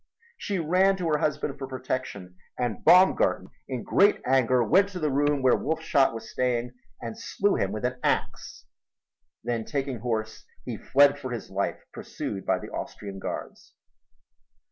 She 0.35 0.57
ran 0.57 0.97
to 0.97 1.07
her 1.09 1.19
husband 1.19 1.59
for 1.59 1.67
protection 1.67 2.35
and 2.57 2.83
Baumgarten 2.83 3.51
in 3.67 3.83
great 3.83 4.19
anger 4.25 4.63
went 4.63 4.89
to 4.89 4.99
the 4.99 5.11
room 5.11 5.43
where 5.43 5.53
Wolfshot 5.55 6.11
was 6.11 6.27
staying 6.31 6.71
and 6.99 7.15
slew 7.15 7.53
him 7.53 7.71
with 7.71 7.85
an 7.85 7.99
ax. 8.01 8.65
Then, 9.43 9.63
taking 9.63 9.99
horse, 9.99 10.43
he 10.65 10.75
fled 10.75 11.19
for 11.19 11.29
his 11.29 11.51
life 11.51 11.85
pursued 11.93 12.47
by 12.47 12.57
the 12.57 12.71
Austrian 12.71 13.19
guards. 13.19 13.75